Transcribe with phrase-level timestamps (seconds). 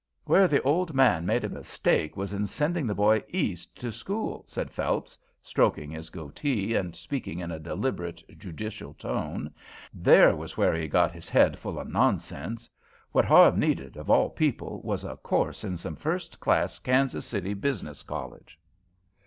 [0.25, 4.43] "Where the old man made his mistake was in sending the boy East to school,"
[4.47, 9.53] said Phelps, stroking his goatee and speaking in a deliberate, judicial tone.
[9.93, 12.67] "There was where he got his head full of nonsense.
[13.11, 17.53] What Harve needed, of all people, was a course in some first class Kansas City
[17.53, 18.57] business college."